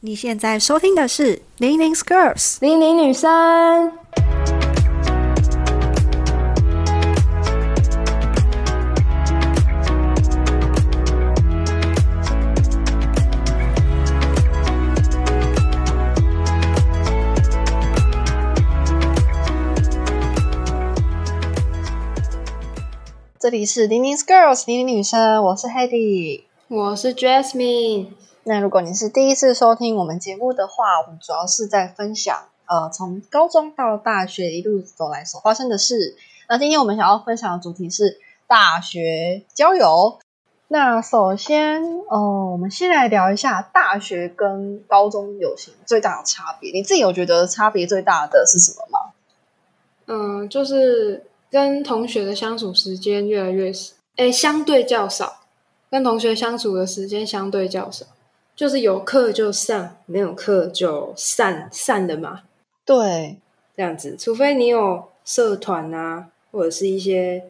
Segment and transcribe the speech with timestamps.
[0.00, 2.36] 你现在收听的是《零零 Girls》。
[2.60, 3.92] 零零女生，
[23.40, 26.42] 这里是《零零 Girls》零零女生，我是 Hedy。
[26.68, 28.06] 我是 Jasmine。
[28.44, 32.34] 那如果你是第一次收听我们节目的话，我们主要是在分享
[32.66, 36.16] 呃从高中到大学一路走来所发生的事。
[36.48, 40.18] 那今天我们想要分享的主题是大学交友。
[40.68, 42.18] 那首先，呃，
[42.52, 46.70] 我们先来聊一下大学跟高中友情最大的差别。
[46.72, 49.12] 你自己有觉得差别最大的是什么吗？
[50.06, 55.40] 嗯，就是跟同学的相处时间越来越少，哎，相对较少，
[55.90, 58.04] 跟同学相处的时间相对较少。
[58.58, 62.42] 就是有课就上，没有课就散散的嘛。
[62.84, 63.38] 对，
[63.76, 67.44] 这样子，除非你有社团啊，或者是一些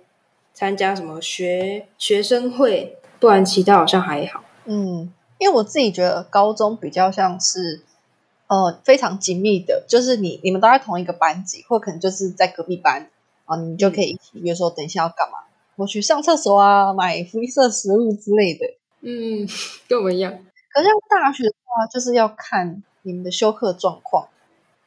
[0.52, 4.44] 参加什么学学生会，不然其他好像还好。
[4.66, 7.80] 嗯，因为我自己觉得高中比较像是
[8.48, 13.08] 呃非常紧密的，就是你你们都在同一个班级，或可能就是在隔壁班
[13.46, 15.38] 啊，你就可以一起约说等一下要干嘛，
[15.76, 18.66] 我去上厕所啊，买福利社食物之类的。
[19.00, 19.48] 嗯，
[19.88, 20.38] 跟我们一样。
[20.78, 24.28] 可是大学的话，就是要看你们的修课状况，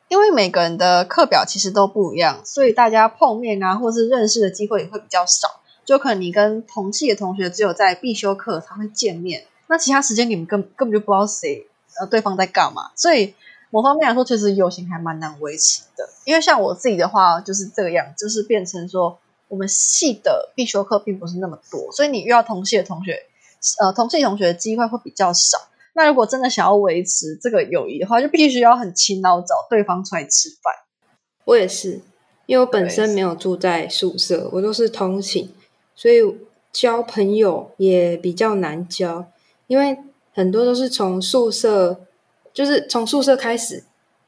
[0.08, 5.59] 因为每个人的课表其实都不一样，所以大家碰面啊，或是认识的机会也会比较少。
[5.83, 11.67] 就可能你跟同系的同学只有在必修课才会见面，那其他时间你们根根本就不知道谁
[12.00, 12.92] 呃对方在干嘛。
[12.95, 13.36] 所以
[13.70, 16.08] 某方面来说，其实友情还蛮难维持的。
[16.23, 23.26] 因为像我自己的话，就是这个样，就是变成说我们系的必修课并不是那么多，所以你遇到同系的同学，
[23.81, 25.58] 呃，同系同学的机会会比较少。
[25.94, 30.73] 那如果真的想要维持这个友谊的话，就必须要很勤劳找对方出来吃饭。
[31.44, 32.00] 我也是，
[32.45, 35.53] 因为我本身没有住在宿舍，我都是通勤，
[35.93, 36.21] 所以
[36.71, 39.26] 交朋友也比较难交，
[39.67, 39.98] 因为
[40.33, 41.99] 很多都是从宿舍，
[42.54, 43.83] 就是从宿舍开始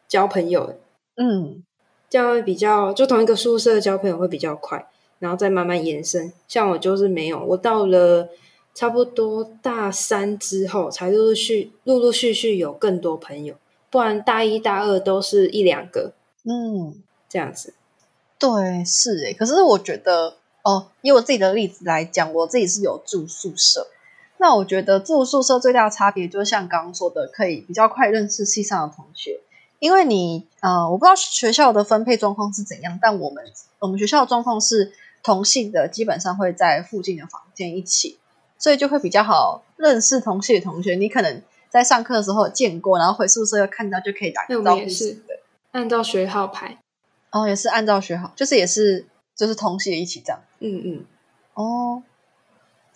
[0.08, 0.76] 交朋友。
[1.16, 1.64] 嗯，
[2.10, 4.86] 这样会比较，就同一个宿舍交朋友会比较快，
[5.20, 6.34] 然后再慢慢延伸。
[6.48, 8.28] 像我就是没有，我到了。
[8.74, 13.56] 差不多大三之后，才陆陆续陆陆续续有更多朋友，
[13.92, 16.14] 不然大一大二都是一两个，
[16.44, 16.96] 嗯，
[17.30, 17.74] 这样子。
[18.40, 19.34] 对，是诶。
[19.34, 23.88] 可是我觉得，哦，以我自己的例子来讲，我自己是有住宿舍。
[24.38, 29.40] 那我觉得住宿舍最大的差别，就是像刚刚说的，可以比较快认识系上的同学。
[29.80, 33.44] 因为你，呃，我不知道学校的分配状况是怎样，但我们
[33.80, 34.92] 我们学校的状况是
[35.22, 38.18] 同系的，基本上会在附近的房间一起。
[38.64, 45.42] 所以就会比较好认识同系的同学，你可能在上课的时候见过，然后回宿舍又看到，就可以打个招呼是的。
[45.72, 46.80] 按照学号排，
[47.32, 50.42] 哦，也是按照学号，就是也是就是同系的一起这样。
[50.60, 51.06] 嗯嗯。
[51.56, 52.04] 哦，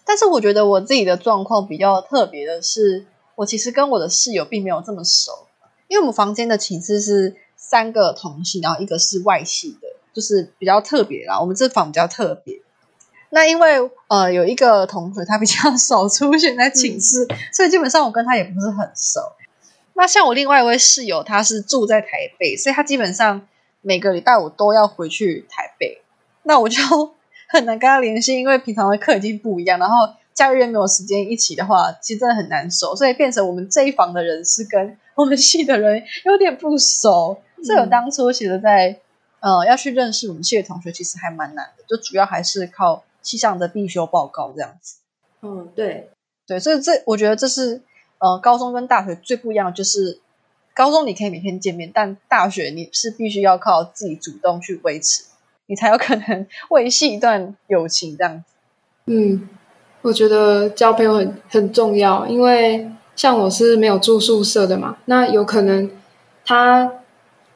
[0.05, 3.05] 但是我觉得我自己的状况比较特别的是，
[3.35, 5.47] 我其实跟我的室友并没有这么熟，
[5.89, 11.41] 因为我们房间的寝室是三个同系，然后一个是外系的，就是比较特别啦。
[11.41, 12.61] 我们这房比较特别。
[13.29, 13.77] 那因为
[14.07, 19.19] 呃有一个同学他比较少出现在寝室，所以基本上我跟他也不是很熟。
[19.93, 22.07] 那像我另外一位室友，他是住在台
[22.39, 23.47] 北，所以他基本上
[23.81, 26.01] 每个礼拜我都要回去台北。
[26.43, 26.81] 那我就
[27.49, 29.95] 很难跟他联系，因为平常的课已经不一样，然后
[30.33, 32.95] 假日又没有时间一起的话，其实真的很难熟。
[32.95, 37.41] 所以变成我们这一房的人是跟我们系的人 有点不熟。
[37.61, 38.99] 所以我当初其实，在
[39.39, 43.03] 呃要去认识我们系的同学，其实还蛮难的，就主要还是靠。
[43.27, 44.99] 气象的必修报告这样子，
[45.41, 46.09] 嗯，对
[46.47, 47.81] 对，所以这我觉得这是
[48.19, 50.21] 呃高中跟大学最不一样，就是
[50.73, 55.25] 高中你可以每天见面，但大学你是必须要靠自己主动去维持，
[55.65, 58.43] 你才有可能 维系一段友情这样子。
[59.07, 59.49] 嗯，
[60.03, 65.91] 我觉得交朋友很很重要，因为像我是没有住宿舍的嘛，那有可能
[66.45, 66.93] 他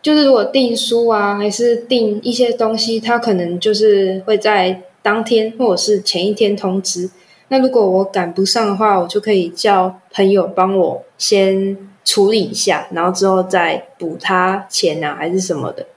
[0.01, 4.83] 就是如果订书啊，还是订一些东西，他可能就是会在。
[5.03, 7.09] 当天或者是前一天通知，
[7.47, 11.75] 那如果我赶不上的话，我就可以叫朋友帮我先
[12.05, 15.87] 处理一下，然后之后再补他钱啊，还是什么的。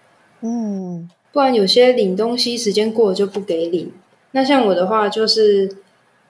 [0.41, 3.93] 嗯，不然有些领东西时间过了就不给领。
[4.33, 5.77] 那像我的话，就是，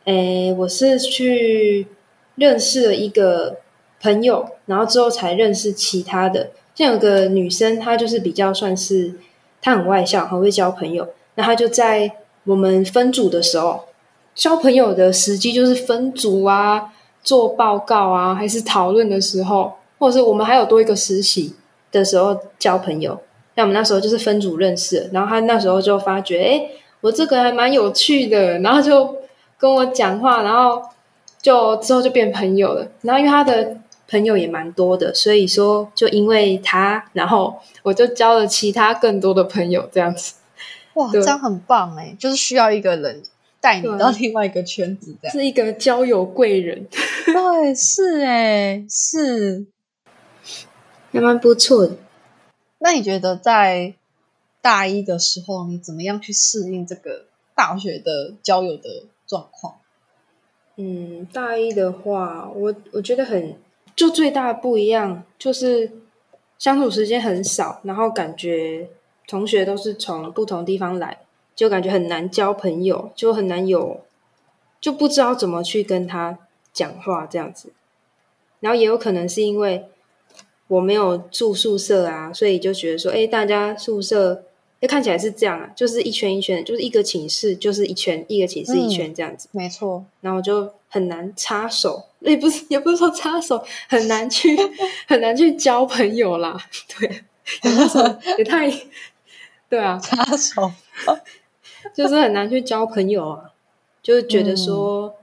[0.04, 1.86] 诶，我是去
[2.34, 3.58] 认识了一个
[4.02, 6.50] 朋友，然后之后才认识其他的。
[6.74, 9.14] 像有个女生，她就是比较算是
[9.62, 12.16] 她很外向，很会交朋友，那她就在。
[12.44, 13.84] 我们分组的时候，
[14.34, 16.92] 交朋友的时机就是分组啊，
[17.22, 21.54] 做报告啊，还是讨论的时候，或者是我们还有多一个实习
[21.90, 23.20] 的时候交朋友。
[23.56, 26.68] 像我们那时候就是分组认识，然后他那时候就发觉，哎，
[27.02, 29.16] 我这个还蛮有趣的，然后就
[29.56, 30.82] 跟我讲话，然后
[31.40, 32.88] 就之后就变朋友了。
[33.02, 33.76] 然后因为他的
[34.08, 37.54] 朋友也蛮多的，所以说就因为他，然后
[37.84, 40.34] 我就交了其他更多的朋友，这样子。
[40.94, 42.16] 哇，这样很棒哎！
[42.18, 43.22] 就是需要一个人
[43.60, 46.86] 带你到另外一个圈子，这样是一个交友贵人。
[47.26, 49.66] 对，是哎，是
[51.12, 51.96] 还蛮不错的。
[52.78, 53.94] 那你觉得在
[54.60, 59.76] 大一的时候，你怎么样去适应这个大学的交友的状况？
[60.76, 63.56] 嗯，大一的话，我我觉得很
[63.94, 65.90] 就最大的不一样就是
[66.58, 68.88] 相处时间很少，然后感觉
[69.26, 71.18] 同学都是从不同地方来，
[71.54, 74.00] 就感觉很难交朋友，就很难有
[74.80, 76.38] 就不知道怎么去跟他
[76.72, 77.72] 讲话这样子。
[78.60, 79.86] 然后也有可能是因为。
[80.66, 84.44] 我没有住宿舍啊，所以就觉得说，哎，大家宿舍，
[84.80, 90.02] 哎，看起来是这样啊，就是一圈一圈，就是一个寝室就是一圈，一个寝室一圈这样子，没错。
[90.22, 94.56] 然后就很难插手， 也不是也不是说插手，很难去
[95.06, 96.58] 很难去交朋友啦。
[96.98, 97.24] 对，
[98.38, 98.66] 也太
[99.74, 100.70] 对啊，插手。
[101.94, 103.52] 就是很难去交朋友啊，
[104.02, 105.16] 就是觉得说，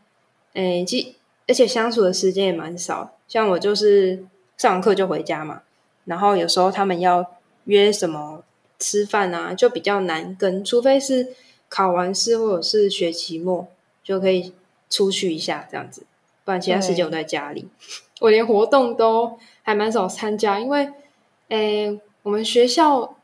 [0.54, 1.16] 哎，其
[1.48, 4.26] 而且相处的时间也蛮少，像我就是。
[4.58, 5.64] 上完课就回家嘛，
[6.06, 7.26] 然后有时候他们要
[7.64, 8.44] 约什么
[8.78, 11.34] 吃饭啊，就比较难跟，除非是
[11.68, 13.68] 考完试或者是学期末
[14.04, 14.54] 就可以
[14.88, 16.04] 出去一下这样子，
[16.46, 17.70] 不然其他时间我在家里，
[18.20, 20.92] 我连活动都还蛮少参加，因为
[21.48, 23.16] 诶我们学校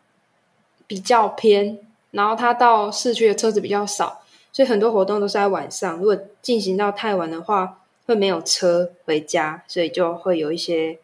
[0.88, 1.78] 比较偏，
[2.12, 10.98] 然后他到市区的车子比较少，所以很多活动都是在晚上，如果进行到太晚的话，会没有车回家，所以就会有一些。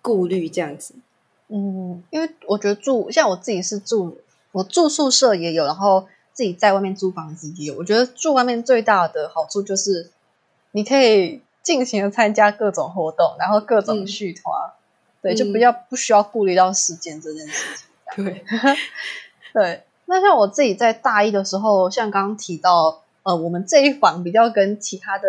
[0.00, 0.94] 顾虑这样子，
[1.48, 4.16] 嗯，因为我觉得住像我自己是住，
[4.52, 7.74] 我住宿舍也有，然后自己在外面租房子也有。
[7.74, 10.10] 我觉得住外面最大的好处就是
[10.70, 14.70] 你可以尽情的参加各种活动，然后各种续团，
[15.20, 17.87] 对，就不要不需要顾虑到时间这件事情。
[18.16, 18.44] 对，
[19.54, 19.82] 对。
[20.06, 25.28] 那像我自己在大一的时候，像刚刚提到，呃，我们这一房比较跟其他的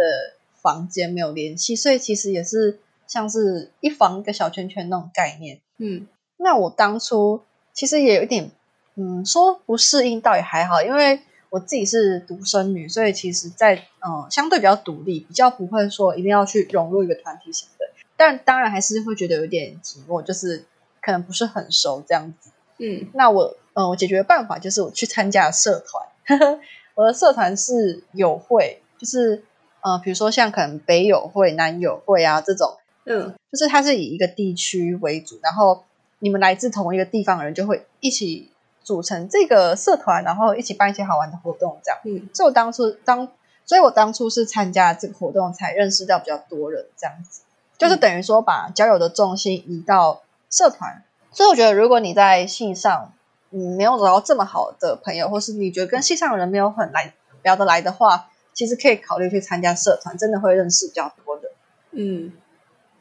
[0.62, 2.80] 房间没有联系，所以其实也是。
[3.12, 7.42] 像是一房一个小圈圈那种概念，嗯，那我当初
[7.74, 8.52] 其实也有一点，
[8.94, 17.86] 嗯，说不适应倒也还好，因为我自己是独生女，所以其实，在嗯相对比较独立，比较不会说一定要去融入一个团体型的，
[18.16, 20.66] 但当然还是会觉得有点寂寞，就是
[21.02, 26.60] 可能不是很熟这样子，嗯，那我嗯我解决的办法就是我去参加社团，
[26.96, 29.44] 我的社团是友会，就是
[29.82, 32.78] 呃比如说像可能北友会、南友会啊这种。
[33.06, 35.84] 嗯，就是它是以一个地区为主，然后
[36.20, 38.52] 你们来自同一个地方的人就会一起
[38.84, 42.00] 组成这个社团，然后一起办一些好玩的活动，这样。
[42.04, 43.28] 嗯，所以我当初当，
[43.66, 47.42] 所以我当初是参加这个活动才认识到比较多人，这样子，
[47.80, 50.22] 就是等于说把交友的重心移到
[50.52, 51.04] 社团。
[51.32, 53.14] 所以我觉得，如果你在信上
[53.52, 61.52] 嗯没有找到这么好的朋友，或是你觉得跟信上的人没有很来聊得来的话，其实可以考虑去参加社团，真的会认识比较多的。
[61.92, 62.34] 嗯。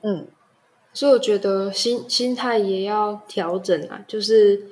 [0.00, 0.28] 嗯，
[0.92, 4.04] 所以我觉得心心态也要调整啊。
[4.06, 4.62] 就是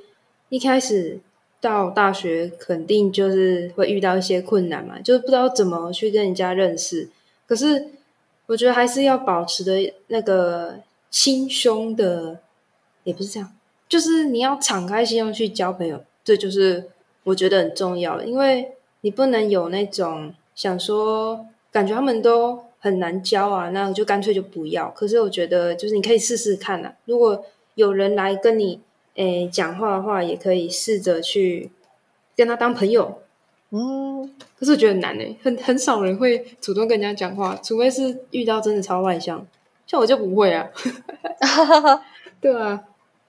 [0.51, 1.19] 一开始
[1.61, 7.11] 到大学，肯定就是会遇到一些困难嘛，就是不知道怎么去跟人家认识。
[7.45, 7.91] 可是
[8.47, 10.77] 我觉得还是要保持的那个
[11.11, 12.39] 心胸的，
[13.03, 13.53] 也不是这样，
[13.89, 16.91] 就是你要敞开心胸去交朋友，这就是
[17.25, 18.27] 我觉得很重要的。
[18.27, 22.65] 因为你不能有那种想说，感觉他们都。
[22.79, 24.89] 很难交啊，那就干脆就不要。
[24.91, 26.95] 可是我觉得，就是你可以试试看啊。
[27.07, 28.81] 如果有人来跟你
[29.17, 31.73] 诶讲话的话，也可以试着去
[32.37, 33.19] 跟他当朋友。
[33.71, 39.45] 嗯，可是我觉得很难诶，很很少人会主动跟人家讲话，除非是遇到真的超外向，
[39.85, 40.69] 像我就不会啊。
[42.41, 42.85] 对啊，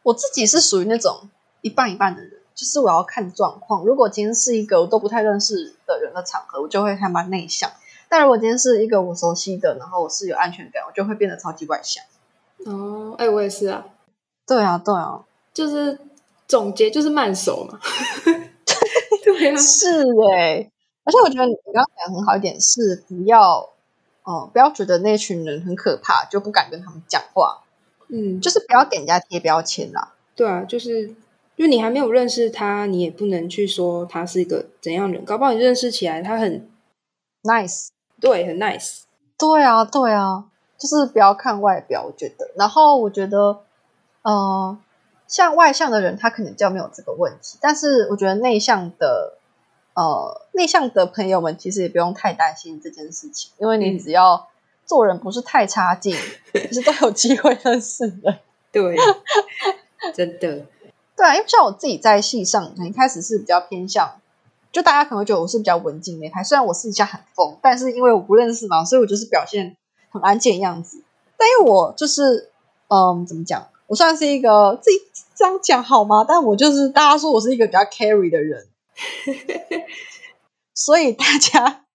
[0.08, 3.84] 我自己是属于那种一半一半的人，就是我要看状况。
[3.84, 7.70] 如果今天是一个我都不太认识的人的场合，我就会还蛮内向。
[8.08, 12.02] 但如果今天是一个我熟悉的，然后我是有安全感，我就会变得超级外向。
[12.66, 13.86] 哦，哎，我也是啊。
[14.46, 16.00] 对啊，对啊，就是
[16.48, 17.78] 总结就是慢熟嘛。
[19.26, 20.72] 对啊，是哎。
[21.04, 23.70] 而且我觉得你刚刚讲很好一点是不要，
[24.24, 27.64] 哦，不要觉得那群人很可怕，就不敢跟他们讲话。
[28.10, 30.14] 嗯，就是不要给人家贴标签啦。
[30.36, 31.08] 对啊，就是
[31.56, 35.26] 因为你还没有认识他，你也不能去说他是一个怎样人。
[35.26, 36.70] 搞不好你认识起来他很
[37.44, 37.90] nice。
[38.20, 39.02] 对，很 nice。
[39.38, 40.46] 对啊，对啊，
[40.78, 42.50] 就是不要看外表，我觉得。
[42.56, 43.62] 然后我觉得，
[44.24, 44.78] 呃，
[45.28, 47.58] 像外向的人，他可能较没有这个问题。
[47.62, 49.38] 但是我觉得内向的，
[49.94, 54.48] 呃，内向的朋友们其实也不用太担心这件事情，因为你只要
[54.88, 56.16] 做人不是太差劲，
[56.54, 58.40] 其 实都有机会认识的。
[58.72, 58.96] 对，
[60.16, 60.66] 真的。
[61.16, 64.20] 对啊，因为像我自己在戏上，一开始是比较偏向，
[64.72, 66.44] 就大家可能会觉得我是比较文静那派。
[66.44, 69.76] 虽然我私底下很疯，但是因为我不认识嘛，所以我就是表现
[70.10, 71.02] 很安静的样子。
[71.36, 72.52] 但因为我就是，
[72.88, 73.68] 嗯，怎么讲？
[73.88, 74.98] 我算是一个自己
[75.36, 76.24] 这样讲好吗？
[76.28, 78.68] 但我就是大家说我是一个比较 carry 的人，
[80.76, 81.86] 所以大家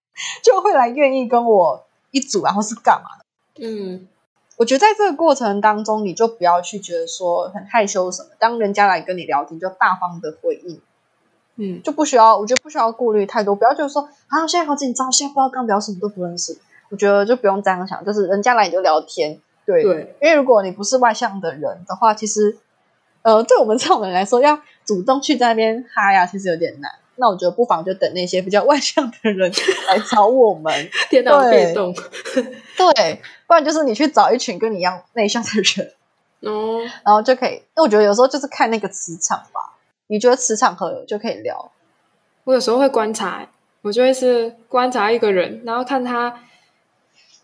[0.43, 3.67] 就会来愿意跟我一组，然后是干嘛的？
[3.67, 4.07] 嗯。
[4.55, 8.29] 我觉得在这个过程当中，你就不要去觉得说很害羞什么。
[8.37, 10.79] 当人家来跟你聊天，就大方的回应，
[11.55, 12.37] 嗯，就不需要。
[12.37, 16.55] 我觉得不需要顾虑太多，不要就是说啊，现在好紧张，现在不知道刚聊什么都不认识。
[16.89, 20.15] 我觉得就不用这样想，就是人家来你就聊天，对对。
[20.21, 22.55] 因为如果你不是外向的人的话，其实
[23.23, 26.91] 呃，对我们这种人来说，要主动去在那边嗨呀，其实有点难。
[27.23, 29.49] 那我觉得不妨就等那些比较外向的人
[29.87, 30.73] 来找我们，
[31.09, 31.93] 天脑变动，
[32.75, 35.93] 对，不然就是你去找一群跟你一样内向的人，
[36.41, 37.51] 哦，然后就可以。
[37.53, 39.77] 因为我觉得有时候就是看那个磁场吧，
[40.07, 41.71] 你觉得磁场合就可以聊。
[42.43, 43.47] 我有时候会观察，
[43.83, 46.41] 我就会是观察一个人，然后看他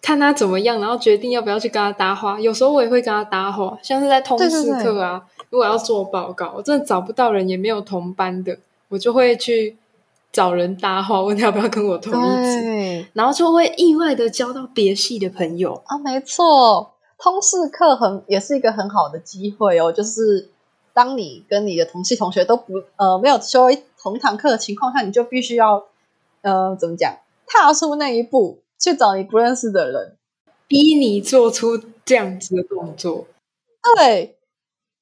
[0.01, 2.37] 看他怎么样，然后决定要不要去跟他搭话。
[2.37, 8.57] 有时候我也会跟他搭话，像是在通识课啊，如果要做报告，我真的找不到人，也没有同班的。
[8.89, 9.77] 我就会去
[10.31, 15.97] 找人搭话，问他要不要跟我同一次，然后就会意外的交到别系的朋友啊。
[15.97, 19.91] 没错，通识课很也是一个很好的机会哦。
[19.91, 20.49] 就是
[20.93, 23.67] 当你跟你的同系同学都不呃没有修
[24.01, 25.85] 同一堂课的情况下，你就必须要
[26.41, 27.15] 呃怎么讲，
[27.47, 30.15] 踏出那一步去找你不认识的人，
[30.67, 33.27] 逼你做出这样子的动作。
[33.95, 34.35] 对。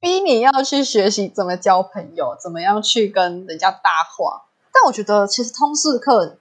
[0.08, 4.46] 逼你要去学习怎么交朋友，怎么样去跟人家搭话。
[4.72, 6.38] 但我觉得，其实通识课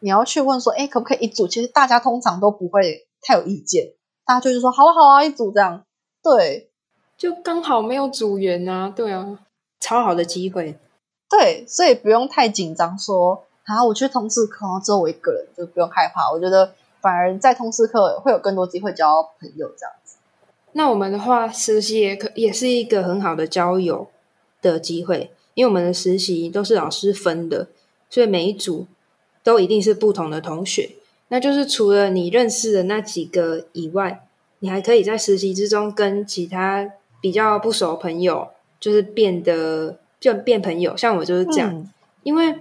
[0.00, 1.46] 你要去问说，哎，可不可以一组？
[1.46, 3.92] 其实大家通常都不会太有意见，
[4.26, 5.84] 大家就是说，好啊，好啊，一组这样。
[6.24, 6.72] 对，
[7.16, 9.38] 就刚好没有组员啊，对啊，
[9.78, 10.76] 超好的机会。
[11.30, 16.32] 对，所以不用太紧张，说啊，我去通识课只有我一个人，就不用害怕。
[16.32, 19.94] 我觉得反而在通识课会有更多机会交朋友，这样。
[20.76, 24.08] 那我们的话，实习也可也是一个很好的交友
[24.60, 27.68] 的机会，因为我们的实习都是老师分的，
[28.10, 28.86] 所以每一组
[29.44, 30.90] 都一定是不同的同学。
[31.28, 34.26] 那就是除了你认识的那几个以外，
[34.58, 36.90] 你还可以在实习之中跟其他
[37.20, 38.48] 比较不熟朋友，
[38.80, 40.96] 就是变得就变朋友。
[40.96, 41.88] 像我就是这样，
[42.24, 42.52] 因为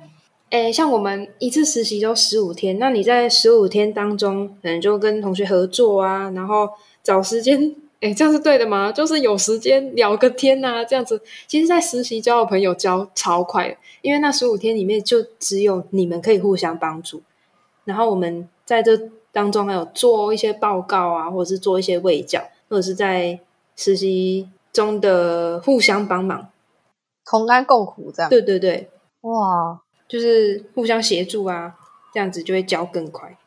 [0.51, 6.70] 诶，像我们一次实习都十五天，那你在十五天当中，可能就跟同学合作啊，然后
[7.01, 7.75] 找时间。
[8.03, 8.91] 哎，这样是对的吗？
[8.91, 11.22] 就是有时间聊个天呐，这样子。
[11.48, 17.22] 其实，在实习交的朋友交超快，因为那十五天里面就只有你们可以互相帮助。
[17.86, 23.39] 然后我们在这当中还有做一些报告啊，或者是做一些卫教，或者是在
[23.77, 26.50] 实习中的互相帮忙，
[27.24, 28.29] 同甘共苦这样。
[28.29, 28.89] 对对对，
[29.22, 29.79] 哇，
[30.10, 31.75] 就是互相协助啊，
[32.13, 33.38] 这样子就会交更快。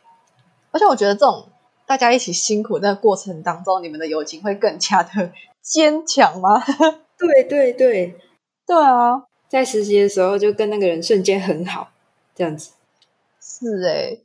[0.70, 1.44] 而且我觉得这种。
[1.86, 6.62] 大家一起辛苦那个过程当中，你们的友情会更加的坚强吗？
[7.16, 8.18] 对对对，
[8.66, 11.88] 对啊，在实习的时候就跟那个人瞬间很好，
[12.34, 12.72] 这样子
[13.40, 14.18] 是哎，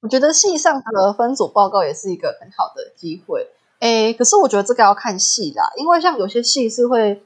[0.00, 3.48] 我觉得系上的分组报告也是一个很好的机会
[3.80, 7.22] 哎，可是我觉得这个要看系啦，因为像有些系是会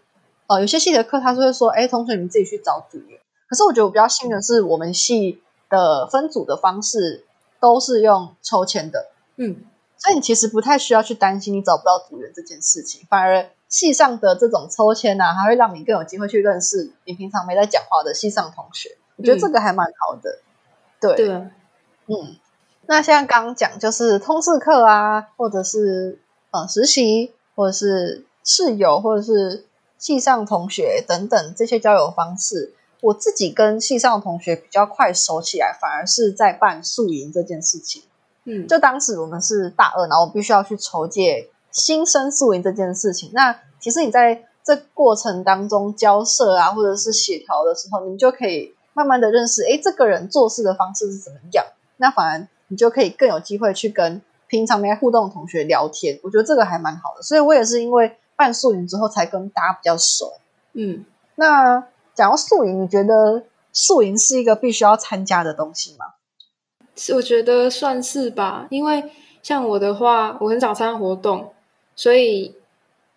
[0.47, 3.19] 呃，有些系的课他是会说，哎，同学你们自己去找组员。
[3.49, 7.25] 可是我觉得我比较幸运的是，我们系的分组的方式
[7.61, 9.65] 都是用抽签的，嗯。
[10.05, 18.99] 所以你其实不太需要去担心你找不到组员这件事情，反而系上的这种抽签呢，还会让你更有机会去认识你平常没在讲话的系上同学。
[19.17, 20.41] 我觉得这个还蛮好的。
[21.01, 22.37] 对，对，嗯。
[22.87, 26.21] 那像刚刚讲，就是通识课啊，或者是
[26.51, 29.65] 呃实习，或者是室友，或者是
[29.97, 38.03] 系上同学等等这些交友方式，我自己跟系上同学比较快熟起来，反而是在办宿营这件事情。
[38.45, 43.31] 嗯，就当时我们是大二，然后我必须要去筹借新生宿营这件事情。
[43.33, 51.65] 那其实你在这过程当中交涉啊，或者是协调的时候，你就可以慢慢的认识，哎，这个人做事的方式是怎么样。
[51.97, 56.19] 那反而你就可以更有机会去跟平常没互动的同学聊天。
[56.23, 57.23] 我觉得这个还蛮好的。
[57.23, 60.33] 所以我也是因为办宿营之后，才跟大家比较熟。
[60.73, 61.05] 嗯，
[61.37, 66.07] 那讲到宿营，你觉得宿营是一个必须要参加的东西吗？
[67.15, 69.05] 我觉得算是吧，因为
[69.43, 71.53] 像我的话，我很少参加活动，
[71.97, 72.55] 所以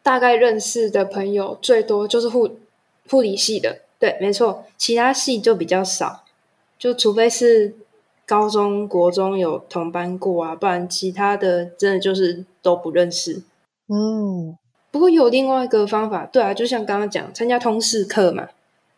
[0.02, 2.58] 大概认识的朋友最多就是护
[3.10, 3.80] 护理系的。
[4.00, 6.24] 对，没错，其他系就比较少，
[6.78, 7.74] 就除非是
[8.28, 13.42] 高中国中有同班过啊，不然其他的真的就是都不认识。
[13.88, 14.58] 嗯，
[14.92, 18.50] 不过有另外一个方法，对啊，就像刚刚讲，参加通识课嘛，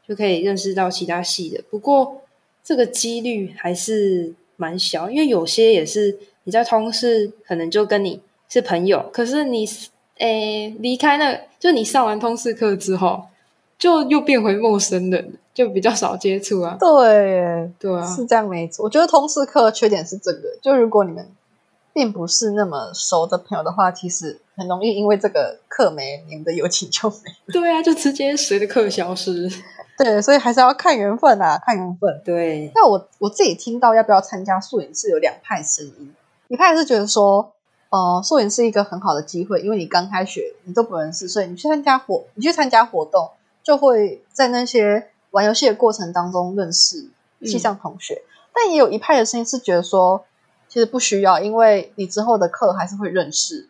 [0.07, 1.63] 就可以认识到其他系的。
[1.69, 2.21] 不过
[2.63, 9.67] 这个几率还是蛮小，因为有些也是你在通识可能就跟你是朋友，可是你
[10.17, 13.23] 诶离开那，就你上完通识课之后。
[13.79, 16.75] 就又变回陌生人，就比较少接触啊。
[16.77, 18.83] 对，对啊，是这样没错。
[18.83, 21.25] 我觉得通识课缺点是这个，就如果你们
[21.93, 27.53] 并不是那么熟的朋友的话，其实很容易因为这个课没，你们的 友情就没。
[27.53, 29.49] 对啊，就直接随着课消失。
[29.99, 32.21] 对，所以还是要看缘分啊，看缘分。
[32.23, 32.71] 对。
[32.73, 36.15] 那我我自己听到要不要参加素影是有两派声音，
[36.47, 37.51] 一派是觉得说，
[37.89, 43.29] 呃，素影是一个很好的机会，因为你刚开学，你都不认识，所以你去参加活，你去参加活动。
[43.61, 47.09] 就会在那些玩游戏的过程当中认识
[47.41, 50.23] 系上同学，但也有一派的声音是觉得说，
[50.69, 53.69] 其实不需要，因为你之后的课还是会认识。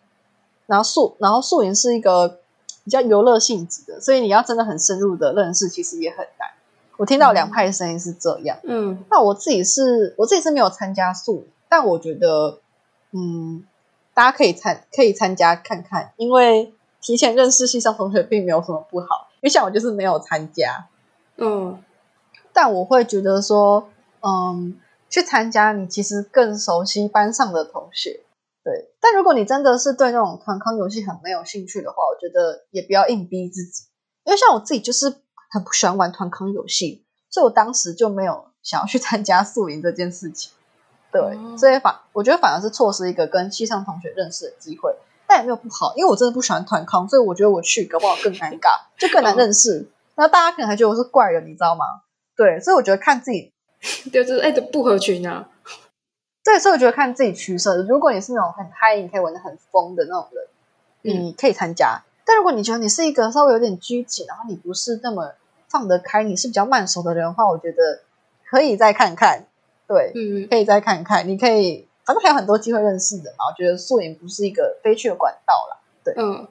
[0.68, 2.40] 然后素，然后素营是一个
[2.84, 6.50] 比较游乐性质的，所以你要真的很深入的认识，其实也很难。
[6.98, 12.60] 我听到两派的声音是这样，嗯，那我自己是我自己是没有参加素，但我觉得，
[13.12, 13.64] 嗯，
[14.14, 19.30] 大家可以参可以参加看看，因为提前认识系上同学并没有什么不好。
[19.42, 20.88] 因为像我就是没有参加，
[21.38, 21.82] 嗯，
[22.52, 23.88] 但我会觉得说，
[24.22, 24.78] 嗯，
[25.10, 28.20] 去参加你其实更熟悉班上的同学，
[28.64, 28.92] 对。
[29.00, 33.84] 但如果你真的是对那种团康游戏很没有兴趣的话，我觉得也不要硬逼自己。
[34.26, 35.10] 因为像我自己就是
[35.52, 40.52] 很不喜欢玩团康游戏，所以我当时就没有想要去参加宿营这件事情。
[41.12, 41.22] 对，
[41.58, 44.96] 所以反我觉得反而是错失一个跟系上同学认识的机会。
[45.26, 49.88] 但也没有不好，因为我真的不喜欢团康，所以我觉得我去搞不好更尴尬，就更难认识。
[50.16, 51.86] 然后大家可能还觉得我是怪人，你知道吗？
[52.36, 53.54] 对，所以我觉得看自己，
[54.12, 55.48] 就是哎，不合群啊。
[56.44, 57.84] 对，所以我觉得看自己取舍。
[57.84, 60.46] 如果你是那种很嗨，你可以玩的很疯的那种人，
[61.02, 62.02] 你可以参加。
[62.26, 65.34] 但如果你觉得你是一个稍微有点拘谨，然后你不是那么
[65.68, 68.02] 放得开，你是比较慢熟的人的话，我觉得
[68.46, 69.46] 可以再看看。
[69.88, 71.88] 对，嗯，可以再看看，你可以。
[72.06, 75.78] 反正还有很多机会认识的嘛，我觉得素颜不是一个飞去的管道啦。
[76.04, 76.48] 对，嗯，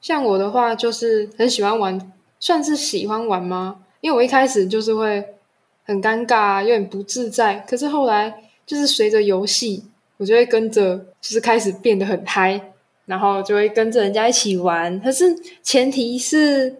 [0.00, 3.84] 像我的话就是很喜欢玩，算是喜欢玩吗？
[4.00, 5.36] 因为我一开始就是会
[5.84, 7.60] 很尴尬，有点不自在。
[7.68, 9.84] 可是后来就是随着游戏，
[10.16, 12.60] 我就会跟着，就是开始变得很嗨，
[13.06, 15.00] 然后就会跟着人家一起玩。
[15.00, 16.76] 可是前提是，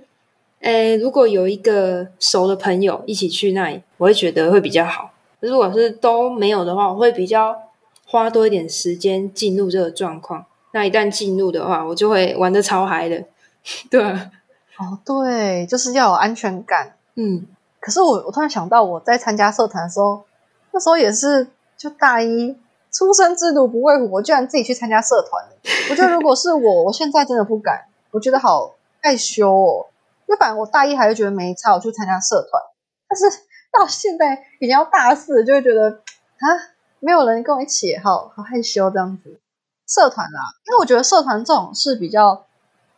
[0.61, 5.13] 诶，如果有一个熟的朋友一起去那里，我会觉得会比较好。
[5.41, 7.63] 如果是都没有的话，我会比较。
[8.09, 13.21] 花多一点时间进入这个状况，那一旦进入的话，我就会玩的超嗨的。
[13.91, 16.95] 对，哦，对，就是要有安全感。
[17.17, 17.45] 嗯，
[17.81, 20.23] 可是我我突然想到，我在参加社团的时候，
[20.71, 22.59] 那时候也是就大一，
[22.91, 25.45] 初生之犊不畏虎，我居然自己去参加社团。
[25.91, 29.87] 我觉得如果是我，我现在真的不敢，我觉得好害羞哦。
[30.27, 32.63] 因为反正我大一还是觉得没差，我去参加社团，
[33.09, 33.39] 但是
[33.73, 35.91] 到现在已经要大四，就会觉得
[36.39, 36.77] 啊。
[36.99, 39.39] 没有人跟我一起，好好害羞这样子。
[39.87, 42.47] 社团啦，因为我觉得社团这种是比较，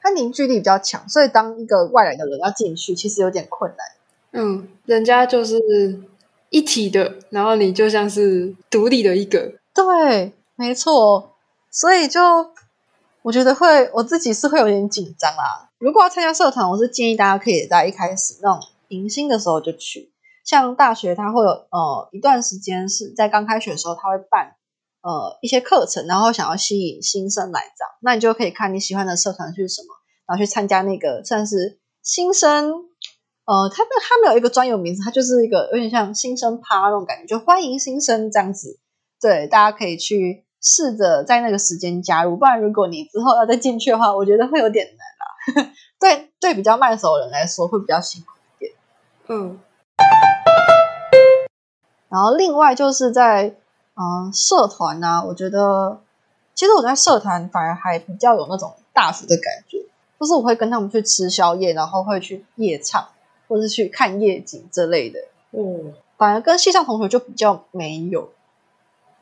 [0.01, 3.87] 它凝聚力比较强，所以当一个外来的人要进去，其实有点困难。
[4.33, 5.59] 嗯，人家就是
[6.51, 9.53] 一体的，然后你就像是独立的一个。
[9.75, 11.35] 对，没错。
[11.71, 12.21] 所以就
[13.23, 15.71] 我觉得会，我自己是会有点紧张啦。
[15.79, 20.13] 如果要参加社团，我是建议大家可以在一开始那种迎新的时候就去。
[20.45, 24.57] 像大学，它会有呃一段时间是在刚开学的时候，他会办
[25.03, 29.89] 呃一些课程，然后想要吸引新生来这样，那你就可以看你喜欢的社团是什么，
[30.27, 32.73] 然后去参加那个算是新生，
[33.49, 38.79] 呃，他他没有一个专有名字，它就是一个有点像新生趴那种感觉，就欢迎新生这样子。
[39.23, 45.73] 对，大家可以去试着在那个时间加入，不然如果你之后要再进去的话，我觉得会有点难啦。
[45.99, 48.73] 对 对，比较慢手的人来说会比较辛苦一点。
[49.29, 49.59] 嗯。
[52.11, 53.55] 然后另外就是在
[53.95, 56.03] 嗯社团呢，我觉得
[56.55, 59.79] 其实我在社团反而还比较有那种大学的感觉，
[60.21, 63.09] 就是我会跟他们去吃宵夜，然后会去夜唱，
[63.49, 65.19] 或是去看夜景之类的。
[65.51, 68.31] 嗯，反而跟系上同学就比较没有。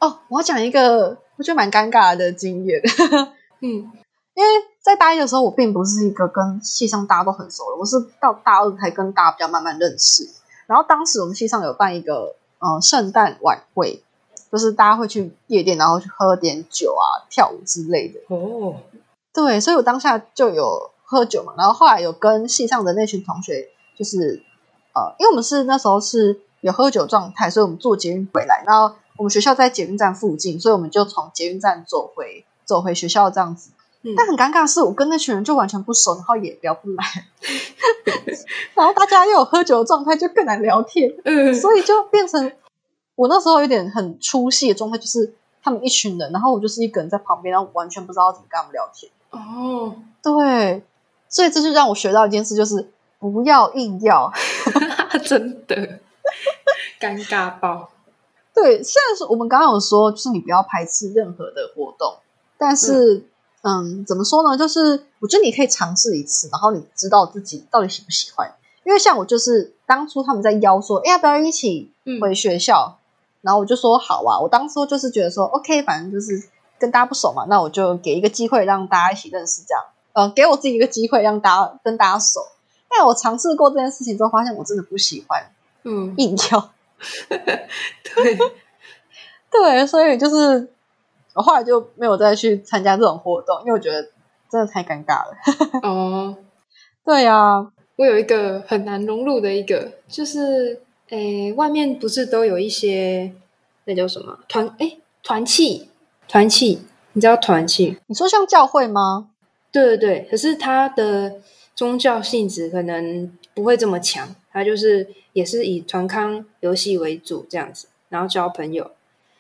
[0.01, 2.83] 哦，我要讲一个我觉得蛮尴尬的经验。
[3.63, 3.91] 嗯，
[4.35, 4.49] 因为
[4.81, 10.29] 在大一的时候，我并不是一个跟系上大家都很熟的，我是到大二才跟大家比较慢慢认识。
[10.67, 12.37] 然后当时我们系上有办一个。
[12.59, 14.03] 呃，圣诞晚会，
[14.51, 18.19] 就是大家会去夜店，然后去喝点酒啊、跳舞之类的。
[18.35, 18.77] 哦，
[19.35, 24.43] 对，所以我当下就有喝酒嘛，然后后来有跟系上的那群同学，就是
[24.95, 33.71] 呃，因为我们是那时候是有喝酒状态，所以我们坐捷运回来，然后我们学校在捷运站附近，所以我们就从捷运站走回走回学校这样子。
[34.03, 37.05] 嗯但很尴尬的是，我跟那群人就完全不熟，然后也聊不来，
[38.75, 42.53] 然后大家又有喝酒的状态，就更难聊天，嗯，所以就变成
[43.17, 49.11] 我那时候有点很出戏的状态，就是他们一群人，然后我就是一个人在旁边，然后完全不知道怎么跟他们聊天。
[49.31, 50.85] 哦，对，
[51.29, 54.33] 所以这就让我学到一件事，就是不要硬要。
[55.25, 56.01] 真的
[57.01, 57.91] 尴尬爆。
[58.55, 62.17] 对，虽然说我们刚刚有说，就是你不要排斥任何的活动，
[62.57, 63.27] 但是，
[63.63, 64.57] 嗯怎么说呢？
[64.57, 68.55] 就是我觉得你可以尝试一次，然后你知道自己到底喜不喜欢。
[68.85, 72.99] 因为像我就是当初他们在邀说，哎，要不要一起嗯回学校？
[73.43, 74.41] 然后我就说好啊。
[74.41, 76.49] 我当初就是觉得说，OK，反正就是
[76.79, 82.41] 跟大家不熟嘛，那我就给一个机会让大家一起认识，这样，呃，给我自己一个机会让大家跟大家熟。
[82.99, 85.51] 但我尝试过这件事情之后，发现我真的不喜欢
[85.85, 86.71] 嗯，硬要。
[87.29, 88.39] 对，
[89.51, 90.69] 对，所以就是
[91.35, 94.03] 我后来就没有再去参加这种活动，因为我觉得
[94.51, 95.37] 真的太尴尬了。
[95.89, 96.37] 哦，
[97.05, 100.81] 对呀、我有一个很难融入的一个，就是
[101.11, 103.33] 诶，外面不是都有一些
[103.85, 105.91] 那叫什么团诶团契
[106.29, 106.81] 团契，
[107.13, 107.99] 你知道团契？
[108.07, 109.29] 你说像教会吗？
[109.71, 111.37] 对对对，可是它的
[111.77, 118.91] 宗教性质可能不会这么强，它就是也是以团康游戏为主这样子，然后交朋友。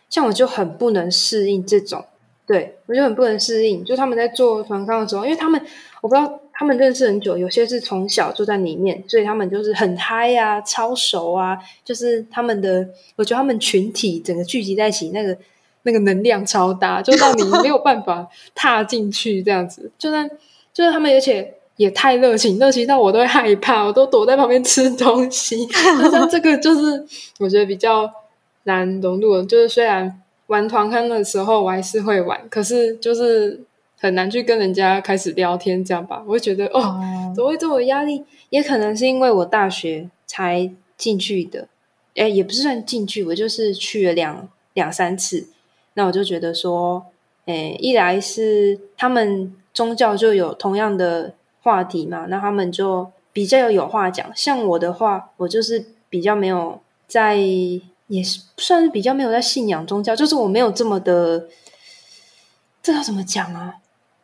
[0.08, 2.04] 像我就很不能适应这种，
[2.46, 3.84] 对我就很不能适应。
[3.84, 5.60] 就他们在做团康的时候，因为他们
[6.00, 15.36] 我不知道他们认识很久，有些是从小就在里面，所以他们就是很嗨啊、超熟啊，就是他们的，我觉得他们群体整个聚集在一起，那个
[15.82, 19.90] 那个能量超大，就让你没有办法踏进去这样子。
[19.98, 20.30] 就算
[20.72, 25.66] 就是他们，而且也太热情，热情到我都会害怕，我都躲在旁边吃东西。
[26.10, 27.04] 像这个就是
[27.38, 28.10] 我觉得比较
[28.64, 33.60] 难融入，就是虽然玩团康的时候我还是会玩，可是就是
[33.98, 36.22] 很难去跟人家开始聊天这样吧。
[36.26, 38.24] 我会觉得哦，哦怎么会这么压力？
[38.50, 41.68] 也可能是因为我大学才进去的，
[42.14, 45.48] 哎，也不是算进去，我就是去了两两三次。
[45.94, 47.04] 那我就觉得说，
[47.46, 51.34] 哎，一来是他们宗教就有同样的
[51.66, 54.30] 话题嘛，那他们就比较有话讲。
[54.36, 57.34] 像我的话，我就是比较没有在，
[58.06, 61.48] 也是算是比较没有在信仰宗教，就是我没有这么的，
[62.80, 63.78] 这要怎么讲啊？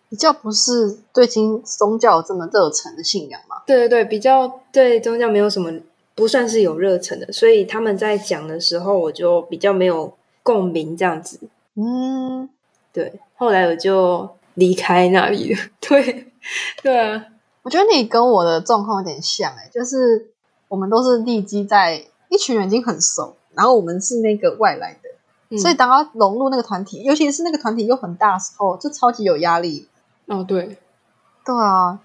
[0.08, 3.56] 比较不是对宗宗教有这么热忱的信仰嘛？
[3.66, 5.72] 对对对，比较对宗教没有什么
[6.14, 11.40] 不算是有热忱的，所以他们在讲的时候，我就比较没有共鸣这样子。
[11.74, 12.48] 嗯，
[12.92, 15.58] 对，后来我就离开那里了。
[15.80, 16.26] 对，
[16.82, 17.24] 对啊，
[17.62, 20.30] 我觉得你跟我的状况有点像、欸，就是
[20.68, 25.08] 我们都是立基在一群人已经很熟，然后我们是那个外来的，
[25.50, 29.88] 嗯所以当他融入那个团体，尤其是那个团体又很大的时候，就超级有压力。
[30.26, 30.78] 哦对，
[31.44, 32.00] 对啊，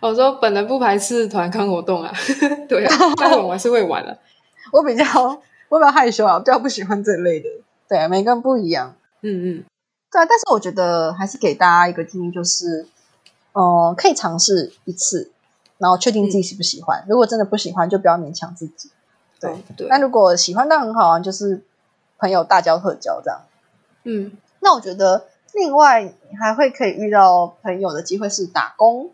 [0.00, 2.12] 我说本人不排斥团康活动啊，
[2.68, 4.16] 对啊，但我还是会玩啊。
[4.72, 5.04] 我比较
[5.68, 7.48] 我比较害羞啊，比较不喜欢这类的。
[7.88, 8.94] 对啊，每个人不一样。
[9.22, 9.64] 嗯嗯，
[10.12, 12.86] 对啊，但是我觉得还是给大家一个建议，就是，
[13.52, 15.30] 呃，可以尝试一次，
[15.78, 17.04] 然后确定自己喜不喜欢。
[17.08, 18.90] 如果真的不喜欢，就不要勉强自己。
[19.40, 21.62] 对哦对，那如果喜欢，当然很好啊，就是
[22.18, 23.40] 朋友大交特交这样。
[24.04, 29.10] 嗯那我觉得另外你还会可以遇到朋友的机会是打工，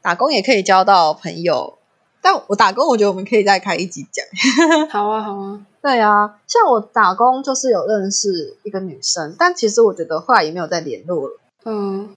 [0.00, 1.78] 打工也可以交到朋友。
[2.22, 4.24] 但我打工，我觉得我们可以再开一集讲。
[4.90, 11.38] 好啊好啊，对啊，像我打工就是有认识一个女生，但其实我觉得后来也没有再联络了。
[11.64, 12.14] 嗯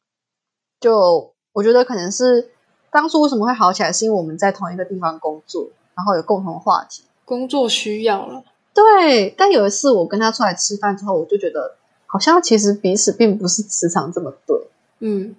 [0.80, 2.52] 就我觉得可能是
[2.90, 7.04] 当初为什么会好起来，是因为我们在同一个地方工作，然后有共同话题。
[7.26, 8.46] 工作需要了。
[8.74, 14.70] 对，但有一次我跟他出来吃饭之后，我就觉得好像其实彼此并不是磁场这么对，
[15.00, 15.36] 嗯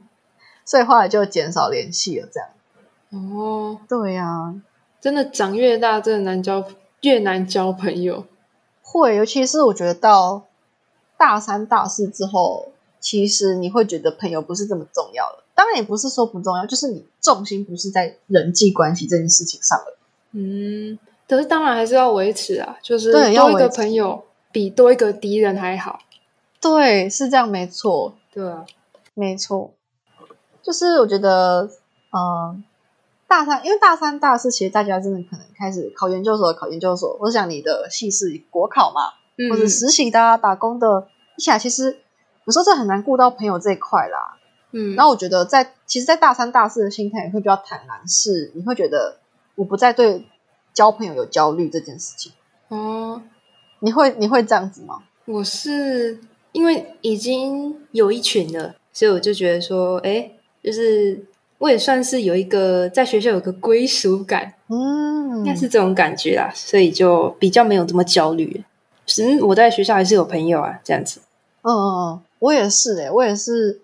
[0.66, 2.28] 所以后来就减少联系了。
[2.30, 2.50] 这样。
[3.38, 4.54] 哦，对呀、
[5.00, 6.62] 真的长越大，真的难交，
[7.00, 8.24] 越难交朋友。
[8.82, 10.42] 会，尤其是我觉得到
[11.16, 15.44] 大三、大四之后，其实你会觉得朋友不是这么重要了。
[15.60, 19.98] 当然也不是说不重要，就是你重心不是在人际关系这件事情上了。
[20.32, 25.98] 嗯，可是当然还是要维持啊，就是多一个朋友比多一个敌人还好。
[26.62, 28.14] 对，是这样，没错。
[28.32, 28.64] 对啊，
[29.12, 29.74] 没错，
[30.62, 31.68] 就是我觉得，
[32.10, 32.64] 嗯、
[33.28, 37.18] 大三，因为大三、大四，其实大家真的可能开始考研究所，考研究所。
[37.20, 41.98] 我想你的系是国考嘛，嗯或者实习的、啊、打工的，一起来其实
[42.46, 44.38] 有时候这很难顾到朋友这一块啦。
[44.72, 49.16] 嗯，然后我觉得在其实，在大三、大四的心态也会比较坦然，是你会觉得
[49.56, 50.24] 我不再对
[50.72, 52.32] 交朋友有焦虑这件事情。
[52.68, 53.20] 哦，
[53.80, 55.02] 你会你会这样子吗？
[55.26, 56.18] 我是
[56.52, 60.30] 因为已经有一群了，所以我就觉得说，哎，
[60.62, 61.24] 就是
[61.58, 68.64] 我也算是有一个在学校有个归属感，嗯，应该是这种感觉啦，所以就比较没有这么焦虑。
[69.18, 71.20] 嗯，我在学校还是有朋友啊，这样子。
[71.62, 73.80] 嗯嗯嗯，我也是诶、我也是，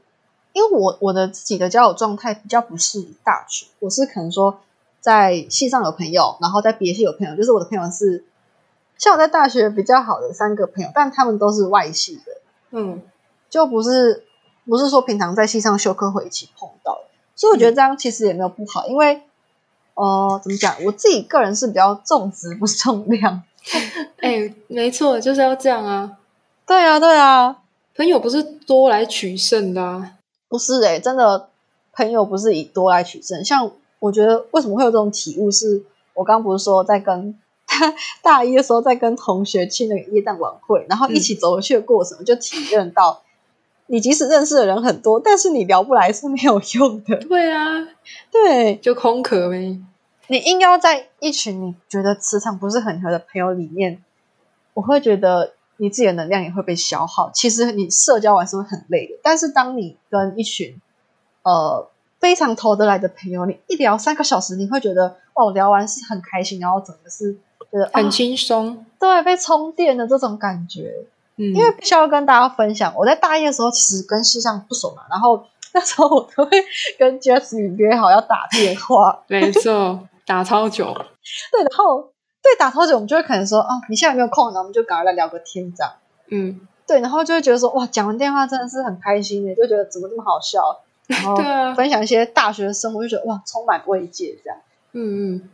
[0.57, 4.59] 因为我我的自己的交友状态比较不是以大群，我是可能说
[5.03, 8.25] 在系上有朋友，然后在别系有朋友，就是我的朋友是
[8.97, 12.33] 像我在大学比较好的三个朋友，但他们都是外系的，
[12.71, 13.03] 嗯
[13.51, 14.25] 就不是
[14.65, 19.21] 不是说平常在系上修课会一起碰到的，所以我觉得这样其实也没有不好，因为
[19.93, 23.43] 呃怎么讲，我自己个人是比较重质不重量，
[24.25, 26.17] 哎，没错，就是要这样啊。
[26.67, 27.59] 对啊对啊，
[27.95, 30.13] 朋友不是多来取胜的啊。
[30.49, 31.49] 不是诶、真的
[31.93, 33.45] 朋友不是以多来取胜。
[33.45, 35.83] 像我觉得为什么会有这种体悟是，
[36.15, 37.39] 我刚刚不是说在跟
[38.23, 43.23] 大一的时候在跟同学去那个耶诞晚会，然后一起走过去的过程，就体认到，
[43.87, 47.17] 你即使认识的人很多，但是你聊不来是没有用的。
[47.17, 47.89] 对啊，
[48.31, 49.79] 对就空壳呗。
[50.29, 54.03] 你硬要在一群你觉得磁场不是很合的朋友里面，
[54.75, 57.31] 我会觉得你自己的能量也会被消耗。
[57.33, 60.81] 其实你社交完是会很累的，但是当你跟一群
[61.43, 67.33] 呃非常投得来的朋友，你一聊三个小时，你会觉得哦，聊完是很开心，然后整个是
[67.71, 68.85] 觉得很啊轻松。
[68.99, 70.93] 对被充电的这种感觉。
[71.39, 76.51] 嗯，因为必须要跟大家分享，我在大一的时候其实跟系上不熟嘛，然后 那时候我都会
[76.99, 80.87] 跟 Jess 约好要打电话，没错，打超久。
[81.53, 82.11] 对，然后
[82.47, 84.47] 对打超久，我们就会可能说哦，你现在有没有空？
[84.47, 85.93] 然后我们就赶快来聊个天这样。
[86.29, 90.79] 嗯，对，然后就会觉得说哇，讲完电话真的是很开心的，就觉得怎么这么好笑，
[91.09, 91.37] 然后
[91.75, 94.59] 分享一些大学生活，就觉得哇，充满慰藉这样。
[94.93, 95.51] 嗯嗯，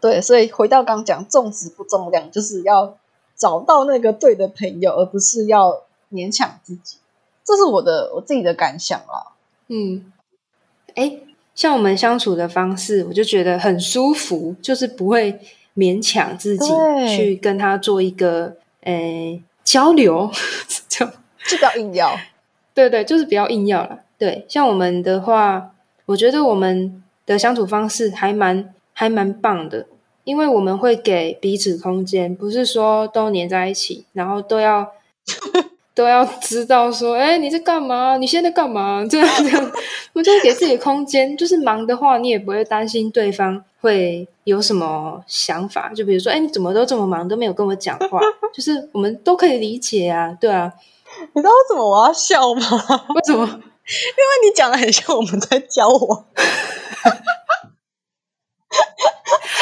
[0.00, 2.96] 对，所以回到刚讲重质不重量，就是要
[3.34, 5.82] 找到那个对的朋友，而不是要
[6.12, 6.98] 勉强自己。
[7.44, 9.32] 这是我的我自己的感想啦。
[9.66, 10.12] 嗯，
[10.94, 11.18] 哎，
[11.54, 15.40] 像我们相处的方式，我就觉得很舒服，就是不会
[15.76, 16.72] 勉强自己
[17.14, 20.30] 去跟他做一个诶交流，
[20.88, 21.06] 就
[21.58, 22.18] 不要硬要。
[22.74, 24.00] 对对，就是不要硬要了。
[24.18, 25.72] 对，像我们的话，
[26.06, 29.86] 我觉得我们的相处方式还蛮还蛮棒的，
[30.24, 34.92] 因为我们会给彼此空间，不是说都黏在一起，然后都要
[35.96, 38.18] 都要知道说，哎，你在干嘛？
[38.18, 39.02] 你现在干嘛？
[39.08, 39.72] 这样这样，
[40.12, 41.34] 我就会给自己空间。
[41.34, 45.90] 就是忙的话，你也不会担心对方会有什么想法。
[45.94, 48.20] 就比如说，哎，你怎么都这么忙，都没有跟我讲话，
[48.52, 50.70] 就是我们都可以理解啊，对啊。
[51.32, 52.60] 你知道为什么我要笑吗？
[53.16, 53.42] 为什么？
[53.86, 56.24] 因为你讲的很像我们在交往。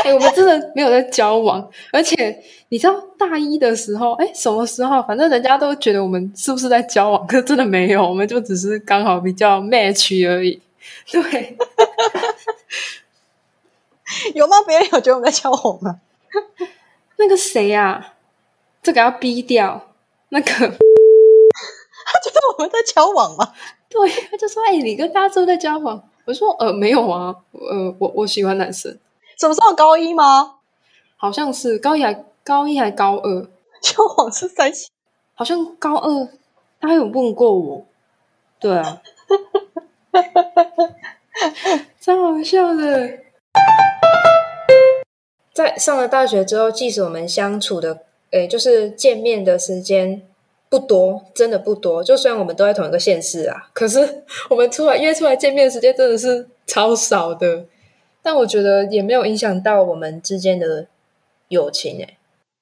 [0.04, 2.38] 哎、我们真的没有在交往，而且
[2.68, 5.02] 你知道大一的时候，哎，什么时候？
[5.02, 10.60] 反正人家都觉得我们是不是在交往，可是真的没有，我们就只是刚好比较 match 而已。
[11.10, 11.56] 对，
[14.34, 14.56] 有吗？
[14.66, 16.00] 别人有觉得我们在交往吗？
[17.16, 18.14] 那个谁啊，
[18.82, 19.90] 这个要逼掉。
[20.28, 23.52] 那个， 他觉得我们在交往吗？
[23.88, 28.98] 对，他就说：“哎、你跟大家都在交往？”我说：“呃，没有啊，呃，我我喜欢男生，
[29.38, 30.56] 什么时候高一吗？
[31.16, 33.48] 好像是高一还高一还高二，
[33.80, 34.90] 交往是三七。
[35.34, 36.28] 好像高二
[36.80, 37.86] 他有问过我。
[38.60, 39.02] 对啊，
[42.00, 43.18] 超好笑的。
[45.52, 50.22] 在上了大学之后，即使我们相处的，诶，就是见面的时间
[50.68, 52.02] 不多，真的不多。
[52.02, 57.64] 就虽然我们都在同一个县市啊，可是我们出来约出来见面的时间真的是超少的。
[58.24, 60.86] 但我觉得也没有影响到我们之间的
[61.48, 62.16] 友情、诶，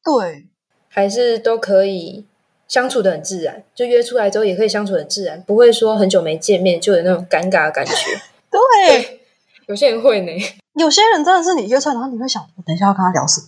[0.05, 0.45] 对，
[0.89, 2.27] 还是都可以
[2.67, 3.63] 相处的很自然。
[3.73, 7.93] 就约出来之后也可以相处得很自然，不会说很久没见面就有那种尴尬的感觉。
[8.51, 9.21] 对，
[9.69, 10.33] 有些人会呢。
[10.75, 13.47] 有些人真的是你约出来，然后你会想，我等一下要跟他聊什么？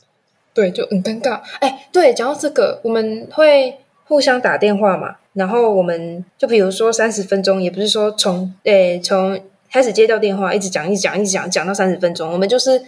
[0.55, 1.41] 对，就很尴尬。
[1.59, 9.41] 哎，对，讲到这个，我们会互相打电话嘛，然后我们就比如说三十分钟，也不是说从诶从
[9.75, 12.81] 开始接掉电话，一直讲一直讲一直讲讲到三十分钟，我们就是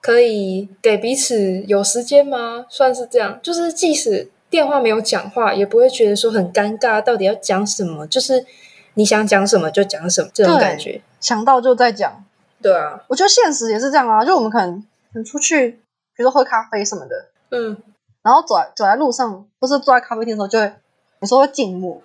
[0.00, 2.64] 可以给彼此有时间吗？
[2.70, 8.06] 算是这样，就是即使电话没有讲话，也不会觉得说很尴尬，到底要讲什么？
[8.06, 8.46] 就是
[8.94, 11.02] 你想讲什么就讲什么，这种感觉。
[11.20, 12.24] 想到就在讲。
[12.62, 14.82] 对啊，我觉得现实也是这样啊，就我们可能
[15.26, 15.72] 出去，
[16.16, 17.76] 比如说喝咖啡什么的，嗯，
[18.22, 20.72] 然后走在走在路上，不是坐在咖啡厅的时候，就会
[21.20, 22.00] 有时候会静默，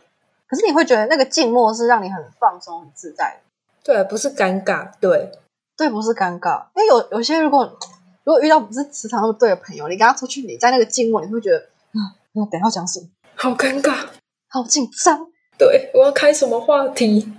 [0.49, 3.46] 可是你会觉得那个静默是让你很放松、很自在的。
[3.88, 5.32] 对，不是尴尬，对，
[5.78, 7.63] 对，不是尴尬，因为有有些如果
[8.26, 13.95] 如果遇到不是磁场那么对的朋友，你跟他出去，你在那个静默，你会觉得啊，我等下要讲什么，好尴尬，
[14.52, 15.26] 好紧张。
[15.58, 17.34] 对我要开什么话题？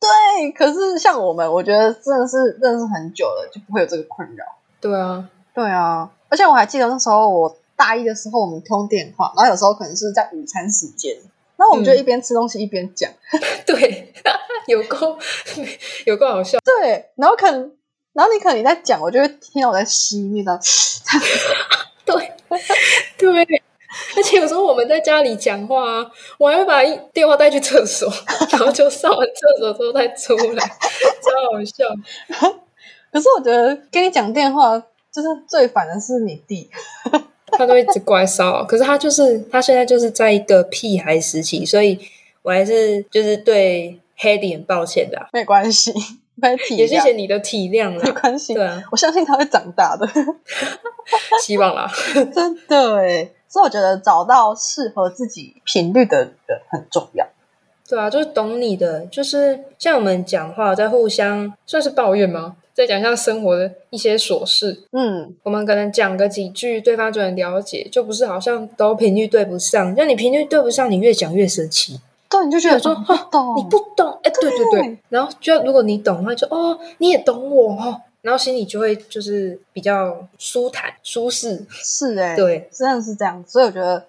[0.00, 4.44] 对，可是像我们，我觉得真的是认识很久了，就不会有这个困扰。
[4.80, 11.16] 对啊，对啊，而且我还记得那时候我大一的时候，我们通电话，然后有时候可能是在午餐时间，
[11.56, 13.10] 然后我们就一边吃东西一边讲。
[13.66, 14.12] 对，
[14.66, 15.18] 有够
[16.06, 16.58] 有够好笑。
[16.64, 17.72] 对，然后可能，
[18.12, 20.58] 然后你可能你在讲，我就会听到我在吸那种。
[22.04, 22.32] 对
[23.16, 23.62] 对，
[24.16, 28.10] 而且有时候我们在家里讲话啊，我还会把一电话带去厕所，
[28.50, 31.84] 然后就上完厕所之后再出来，超好笑。
[33.12, 34.78] 可是我觉得跟你讲电话，
[35.12, 36.70] 就是最烦的是你弟，
[37.52, 38.64] 他都一直怪骚扰。
[38.64, 41.98] 可是他就是他现在就是在一个屁孩时期，所以
[42.42, 45.92] 我还是就是对 Hedy 很抱歉的啊、没关系，
[46.76, 48.10] 也谢谢，你的体谅没。
[48.12, 50.08] 关系对，啊，我相信他会长大的，
[51.42, 51.90] 希望啦。
[52.34, 53.30] 真的哎。
[53.48, 57.26] 所以我觉得找到适合自己频率的人很重要。
[57.86, 62.56] 对啊，就是懂你的，就是像我们讲话在互相算是抱怨吗？
[62.74, 69.94] 在讲一下生活的一些琐事，嗯，我们可能讲个几句，对方就能了解，就不是好像都频率对不上。
[69.96, 72.00] 那你频率对不上，你越讲越生气。
[72.30, 74.98] 对，你就觉得说哦你不懂，哎，对对对对。
[75.10, 81.66] 然后就如果你懂的话，就哦，你也懂我哦，然后心里就会就是比较舒坦、舒适。
[81.68, 83.44] 是哎，对，真的是这样。
[83.46, 84.02] 所以我觉得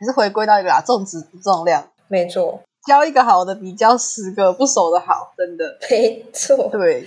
[0.00, 5.78] 还是回归到一个啦，重质不重量，没错，交一个好的比交十个不熟的好，真的。
[5.88, 6.68] 没错。
[6.72, 7.06] 对，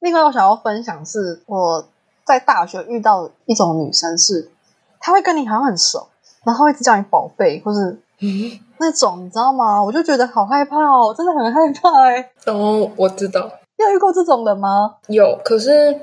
[0.00, 1.88] 另外我想要分享是我
[2.24, 4.50] 在大学遇到一种女生是，
[5.00, 6.08] 她会跟你好像很熟，
[6.44, 9.82] 然后一直叫你宝贝，或是嗯，那种你知道吗？
[9.82, 12.30] 我就觉得好害怕哦，真的很害怕哎。
[12.46, 13.50] 哦，我知道。
[13.76, 14.96] 你有遇过这种人吗？
[15.06, 16.00] 有，可是，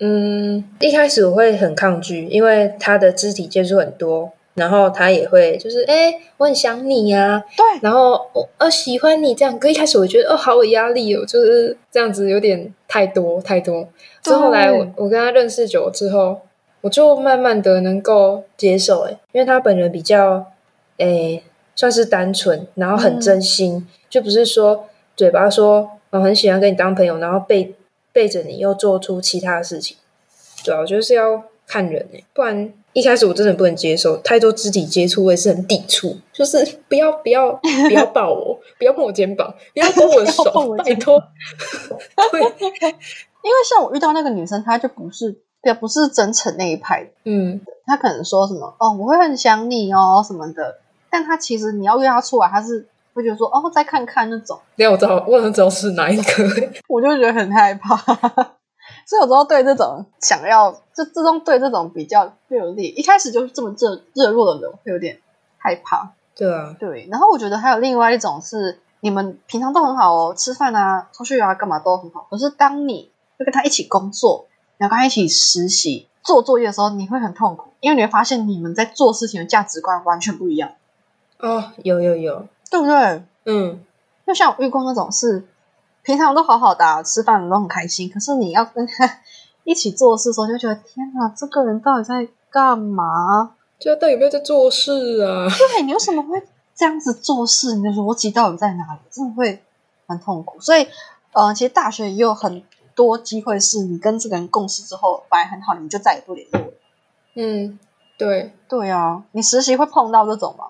[0.00, 9.58] 嗯，一开始我会很抗拒，因为他的肢体接触很多，然后他也会就是，哎、我很想你呀、对，然后我呃喜欢你这样。
[9.58, 13.88] 可一开始我觉得哦，好有压力哦，就是这样子有点太多太多。
[14.22, 16.42] 之后来我我跟他认识久了之后，
[16.82, 20.44] 我就慢慢的能够接受，哎，因为他本人比较，
[20.98, 21.42] 哎，
[21.74, 24.86] 算是单纯，然后很真心，就不是说
[25.16, 27.74] 嘴巴说我很喜欢跟你当朋友，然后背
[28.12, 29.96] 背着你又做出其他的事情。
[30.62, 40.44] 对啊，我觉得是要看人诶，不然一开始我真的不能接受太多肢体接触，我也是很抵触，就是不要不要不要抱我，不要碰我肩膀，不要 碰我的手
[40.76, 41.18] 拜肩托。
[42.30, 50.78] 对，因为像我遇到那个女生，她就不是，也不是真诚那一派的，嗯，她可能说什么哦，我会很想你哦什么的，
[51.10, 54.58] 但她其实你要约她出来，她是会觉得说哦，再看看那种。
[54.76, 56.22] 等一下我知道，我能知道是哪一个。
[56.88, 57.96] 我就觉得很害怕。
[59.06, 65.20] 所以有时候对这种想要，就自动对这种比较热烈，一开始就是这么热热络的人，会有点
[65.58, 66.12] 害怕。
[66.34, 72.26] 对啊，对，然后我觉得还有另外一种是，你们平常都很好哦，吃饭啊、出去啊、干嘛都很好。
[72.30, 74.46] 可是当你就跟他一起工作，
[74.78, 80.70] 然后跟他一起实习、做作业的时候，你会很痛苦，因为你会发现你们在做事情的价值观完全不一样，
[81.38, 83.22] 哦，有有有，对不对？
[83.44, 83.84] 嗯，
[84.26, 85.44] 就像我遇过那种是，
[86.02, 89.20] 平常都好好的、啊，吃饭都很开心，可是你要跟 他
[89.64, 93.54] 一起做事的时候，就觉得天哪，这个人到底在干嘛？
[93.78, 95.46] 就到底有没有在做事啊？
[95.48, 96.42] 对你为什么会
[96.74, 97.76] 这样子做事？
[97.76, 99.00] 你的逻辑到底在哪里？
[99.10, 99.62] 真的会
[100.06, 100.60] 很痛苦。
[100.60, 100.86] 所以，
[101.32, 102.62] 呃，其实大学也有很
[102.94, 106.72] 多机会是你跟这个人共事之后，反来很好，你们就再也不联络了。
[107.34, 107.78] 嗯，
[108.18, 110.66] 对，对啊，你实习会碰到这种吗？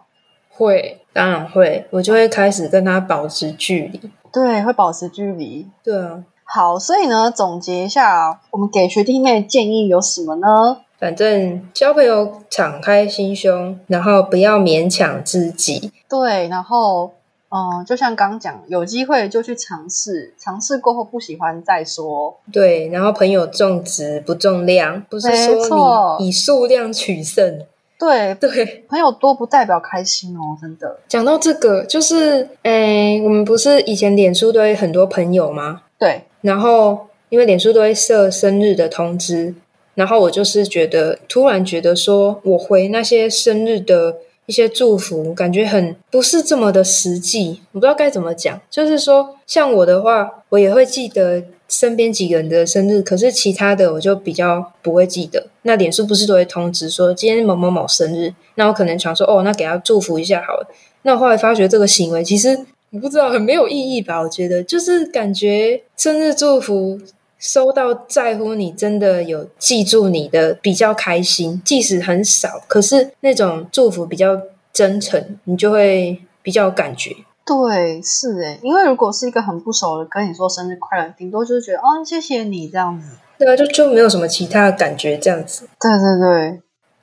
[0.51, 4.11] 会，当然会，我就会开始跟他保持距离。
[4.33, 5.69] 对，会保持距离。
[5.85, 10.79] 对啊，好，所以呢，总结一下，我们给学弟妹的建议有什么呢？
[10.99, 15.93] 反正交朋友敞开心胸，然后不要勉强自己。
[16.09, 17.13] 对，然后
[17.49, 22.39] 嗯，就像刚刚讲，有机会就去尝试，尝试过后不喜欢再说。
[22.53, 27.67] 对，然后朋友重质不重量，不是说你以数量取胜。
[28.03, 30.99] 对，对，朋友多不代表开心哦，真的。
[31.07, 35.83] 讲到这个，就是诶，我们不是以前脸书都会很多朋友吗？
[35.97, 39.55] 对，然后因为脸书都会设生日的通知，
[39.95, 48.61] 然后我就是觉得突然觉得说我回那些生日的一些祝福，感觉很不是这么的实际，我不知道该怎么讲。
[48.69, 55.47] 就是说，像我的话，我也会记得身边几个人的生日，可是其他的我就比较不会记得。
[55.63, 60.69] 那脸书不是都会通知说今天某某某生日，那我可能想说哦，那给他祝福一下好了。
[61.03, 64.21] 那我后来发觉这个行为其实我不知道很没有意义吧？
[64.21, 67.01] 我觉得就是感觉生日祝福
[67.39, 74.39] 收到在乎你，真的有记住你的比较开心，即使很少，可是那种祝福比较
[74.75, 77.17] 真诚，你就会比较有感觉。
[77.45, 83.17] 对，是诶，因为如果是一个很不熟的跟你说生日快乐，顶多就是觉得哦，谢谢你这样子。
[83.39, 85.69] 对啊，就就没有什么其他的感觉这样子。
[85.81, 86.51] 对对对，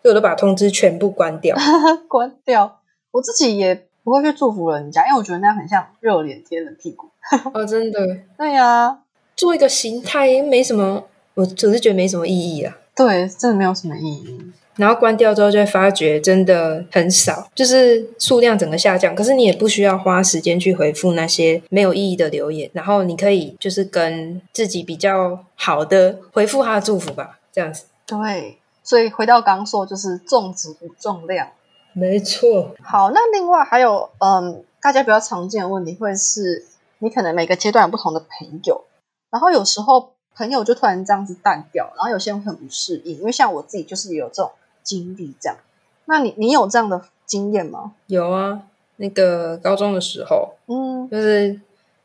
[0.02, 1.58] 所以我都把通知全部关掉。
[2.08, 2.80] 关掉。
[3.12, 7.08] 我自己也不会去祝福人家，因为我觉得那样很像热脸贴冷屁股。
[7.54, 8.00] 哦，真的。
[8.38, 9.00] 对呀，
[9.36, 12.78] 做一个形态没什么，我只是觉得没什么意义啊。
[12.96, 14.54] 对，真的没有什么意义。
[14.80, 19.14] 然后关掉之后，就会发觉真的很少，就是数量整个下降。
[19.14, 27.84] 可是你也不需要花时间去回复那些没有意义的留言，然后你可以就是跟自己比较好的回复他的祝福吧，这样子。
[28.06, 31.50] 对，所以回到刚说，就是重质不重量。
[31.92, 32.74] 没错。
[32.82, 36.66] 好，那另外还有，嗯，大家比较常见的问题会是，
[37.00, 38.86] 你可能每个阶段有不同的朋友，
[39.30, 44.50] 然后有时候朋友就突然这样子淡掉，然后有些人很不适应，因为像我自己就是有这种。
[44.90, 45.58] 经历这样，
[46.06, 47.94] 那你你有这样的经验吗？
[48.08, 48.64] 有啊，
[48.96, 51.60] 那个高中的时候，嗯，就是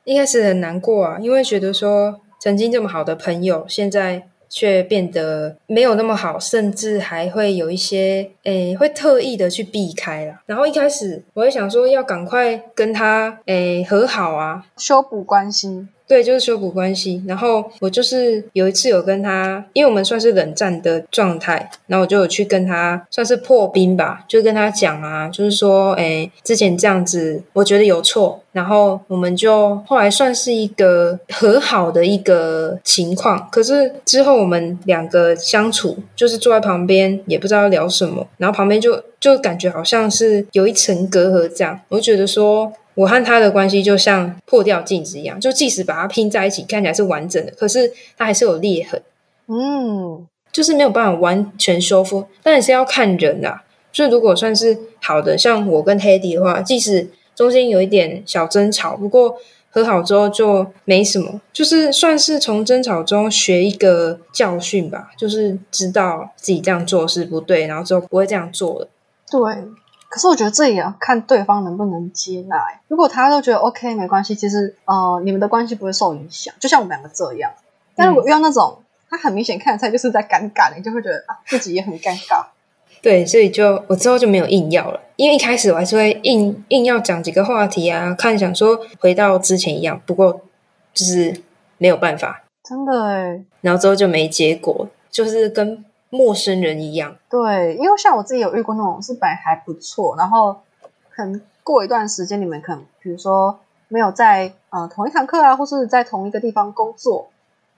[0.04, 10.42] 一开始很难过啊，因为觉得说曾经这么好的朋友，现在却变得没有那么好，甚至还会有一些诶，会特意的去避开了。
[10.44, 15.88] 然后一开始我会想说，要赶快跟他诶和好啊，修补关系。
[16.06, 17.22] 对，就是修补关系。
[17.26, 28.40] 然后我就是有一次有跟他，因为我们算是冷战的状态，然后我就有去跟他算是破冰吧，就跟他讲啊，就是说，哎，之前这样子，我觉得有错。
[28.52, 33.48] 然后我们就后来算是一个和好的一个情况。
[33.50, 41.80] 可是之后我们两个相处，就是坐在旁边也不知道聊什么，然后旁边就就感觉好像是有一层隔阂这样。
[41.88, 42.72] 我就觉得说。
[42.94, 49.02] 我和他的关系就像破掉镜子一样，就即使把它拼在一起，看起来是完整的，可是它还是有裂痕。
[49.48, 53.64] 嗯，就是没有办法完全修复，但也是要看人啦。
[53.92, 59.36] 就如果算是好的，像我跟黑迪的话，即使中间有一点小争吵，不过
[59.70, 68.88] 和好之后就没什么，就是算是从争吵中学一个教训吧，就是知道自己这样做是不对，然后之后不会这样做了。
[69.30, 69.40] 对。
[70.14, 72.56] 可是我觉得这也要看对方能不能接纳。
[72.86, 76.54] 如果他都觉得 OK 没关系，其实呃你们的关系不会受影响。
[76.60, 77.50] 就像我们两个这样。
[77.96, 78.78] 但如果遇到那种
[79.10, 82.44] 他很明显看出来就是在尴尬，你就会觉得啊自己也很尴尬。
[83.02, 90.00] 对，所以就我之后就没有硬要了，因为一开始我还是会硬硬要讲几个话题啊，看想说回到之前一样。
[90.06, 90.40] 不过
[90.92, 91.42] 就是
[91.78, 93.42] 没有办法，真的哎。
[93.62, 95.84] 然后之后就没结果，就是跟。
[96.14, 100.56] 陌生人一样，对，因为像我自己有遇过那种是本来还不错，然后
[101.10, 103.58] 可能过一段时间，你们可能比如说
[103.88, 107.30] 没有在呃同一堂课啊，或是在同一个地方工作，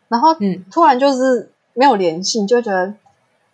[0.09, 2.93] 然后嗯，突然就是没有联系，就觉得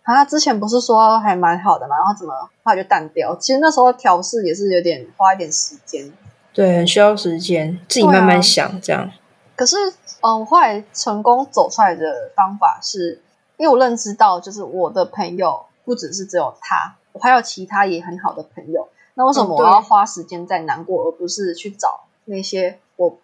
[0.03, 3.33] 啊，之前不是说还蛮好的嘛，然后怎么后来就淡掉？
[3.37, 6.11] 其实那时候调试也是有点花一点时间，
[6.53, 9.09] 对，很需要时间，自己慢慢想这样。
[9.55, 9.77] 可是
[10.19, 13.21] 嗯，我后来成功走出来的方法是。
[13.63, 18.89] 因为我认知到，就是我的朋友不只是只有他，我还有其他也很好的朋友。
[19.13, 23.17] 那为什么我要花时间在难过，而不是去找那些我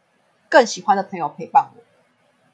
[0.47, 1.81] 更喜欢的朋友陪伴我？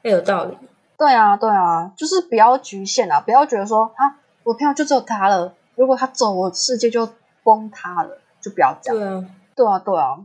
[0.02, 0.58] 很有道理。
[0.98, 7.08] 对啊，对啊，就是不要局限啊，不要觉得说啊，我朋友就只有他了，如果他走，我世界就
[7.44, 8.98] 崩塌了，就不要这样。
[8.98, 10.18] 对啊，对啊，对啊，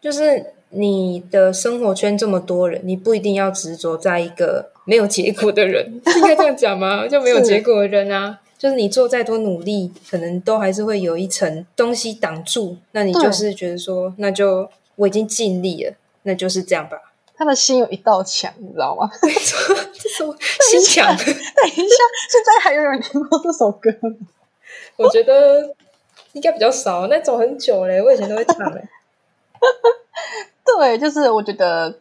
[0.00, 0.54] 就是。
[0.70, 7.06] 你的生活圈这么多人，你不一定要执着在一个没有结果的人， 应该这样讲吗？
[7.08, 12.76] 就没有结果的人啊，就是你做再多努力，可能都还是会有一层东西挡住。
[12.92, 15.94] 那你就是觉得说，那就我已经尽力了，
[16.24, 16.98] 那就是这样吧。
[17.34, 19.08] 他的心有一道墙，你知道吗？
[19.22, 19.28] 这
[20.08, 20.36] 首
[20.70, 21.16] 心墙。
[21.16, 24.16] 等一下，现在还有人听过这首歌吗？
[24.96, 25.74] 我觉得
[26.32, 28.82] 应该比较少，那走很久嘞，我以前都会唱嘞。
[30.76, 31.98] 对，就是我觉得，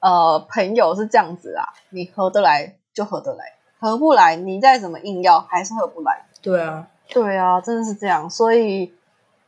[0.00, 3.44] 呃，朋友是这样子啊，你合得来就合得来，
[3.78, 6.24] 合不来你再怎么硬要还是合不来。
[6.40, 8.28] 对啊，对啊，真的是这样。
[8.30, 8.94] 所以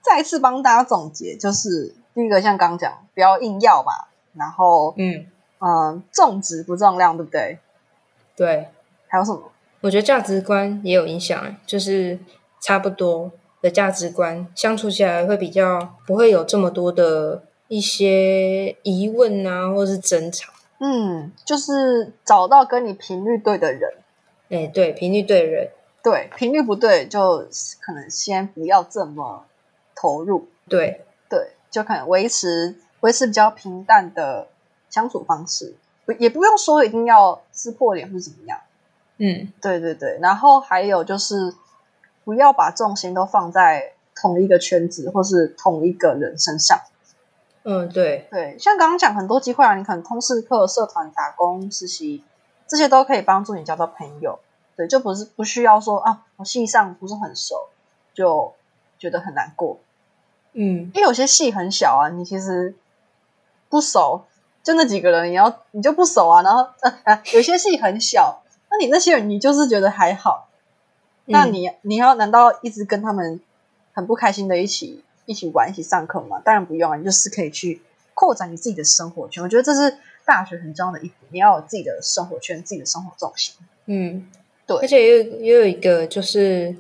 [0.02, 3.92] 再次帮大家总结，就是第一个像刚讲，不要硬要嘛，
[4.34, 5.26] 然后嗯
[5.60, 7.58] 嗯，重质不重量，对不对？
[8.36, 8.68] 对。
[9.08, 9.40] 还有什么？
[9.80, 12.18] 我觉得价值观也有影响，就是
[12.60, 13.30] 差不多
[13.62, 17.42] 的价值观相处起来会比较不会有这么多的。
[17.70, 23.92] 一些疑问啊，或者是争吵，嗯，就是找到跟你频率对的人。
[24.48, 25.70] 哎，对，频率对人，
[26.02, 27.46] 对，频率不对，就
[27.80, 29.46] 可能先不要这么
[29.94, 30.48] 投入。
[30.68, 34.48] 对对，就可能维持维持比较平淡的
[34.88, 38.58] 相处方式，不也不用说一定要撕破脸或怎么样。
[39.18, 41.54] 嗯，对对对，然后还有就是
[42.24, 46.76] 不要把重心都放在同一个圈子或是同一个人身上。
[47.72, 52.24] 嗯，对对，像刚刚讲很多机会啊，你可能通识课、社团、打工、实习，
[52.66, 54.40] 这些都可以帮助你交到朋友。
[54.76, 57.68] 对，就不是不需要说啊，我系上不是很熟，
[58.12, 58.52] 就
[58.98, 59.78] 觉得很难过。
[60.52, 62.74] 嗯，因为有些系很小啊，你其实
[63.68, 64.24] 不熟，
[64.64, 66.42] 就那几个人，你要你就不熟啊。
[66.42, 66.66] 然后
[67.32, 70.48] 有些系很小，那你那些人你就是觉得还好，
[71.26, 73.40] 那嗯你你要难道一直跟他们
[73.92, 76.40] 很不开心的一起一起玩、一起上课嘛？
[76.44, 77.80] 当然不用啊，你就是可以去
[78.14, 79.40] 扩展你自己的生活圈。
[79.40, 83.54] 我觉得这是大学很重要的一步，你要有自己的生活圈、自己的生活重心。
[83.86, 84.26] 嗯，
[84.66, 86.74] 对而且也有也有一个就是，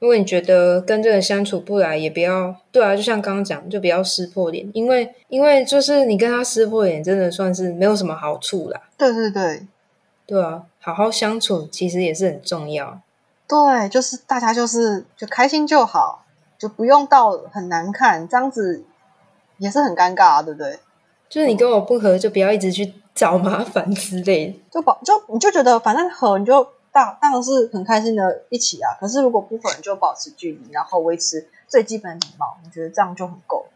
[0.00, 8.80] 如果你觉得跟这个相处不来，也不要对啊，就像刚刚讲，就不要撕破脸，因为因为就是你跟他撕破脸，真的算是没有什么好处啦。
[8.98, 9.62] 对对对
[10.26, 13.00] 对啊，好好相处其实也是很重要。
[13.46, 16.23] 对，就是大家就是就开心就好，
[16.58, 18.84] 就不用到很难看，这样子
[19.58, 20.78] 也是很尴尬啊，对不对？
[21.28, 24.60] 就是你跟我不合，就不要一直去找麻烦之类的。
[24.70, 33.66] 就保就你就觉得反正合你就当当然是很开心的一起啊，可是如果不合你就保持距离，然后维持最基本的礼貌，我觉得这样就很够。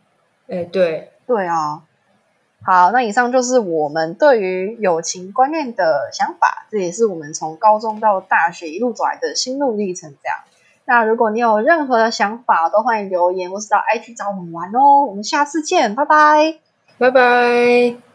[0.46, 1.82] 哎，对，对啊，
[2.62, 10.14] 好，那以上就是我们对于友情观念的想法，这也是我们从高中到大学一路走来的心路历程。
[10.22, 10.38] 这样，
[10.88, 15.04] 那如果你有任何的想法，都欢迎留言或是到 IG 找我们玩哦。
[15.04, 16.54] 我们下次见，拜拜。
[16.96, 18.07] 拜拜。